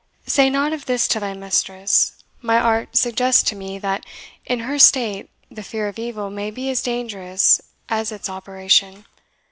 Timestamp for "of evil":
5.87-6.31